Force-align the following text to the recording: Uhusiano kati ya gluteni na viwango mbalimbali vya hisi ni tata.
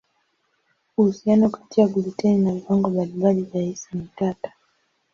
Uhusiano 0.97 1.47
kati 1.49 1.79
ya 1.81 1.87
gluteni 1.87 2.39
na 2.41 2.53
viwango 2.53 2.89
mbalimbali 2.89 3.41
vya 3.43 3.61
hisi 3.61 3.97
ni 3.97 4.09
tata. 4.15 4.53